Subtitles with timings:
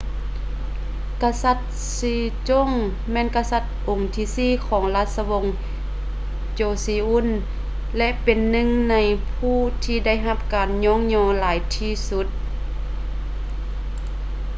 [1.21, 1.59] ກະສັດ
[1.97, 2.73] sejong
[3.11, 5.45] ແມ່ນກະສັດອົງທີສີ່ຂອງລາຊະວົງ
[6.59, 7.27] joseon
[7.97, 8.95] ແລະ ເປັນໜຶ່ງໃນ
[9.33, 12.27] ຜູ້ທີ່ໄດ້ຮັບການຍ້ອງຍໍຫຼາຍທີ່ສຸດ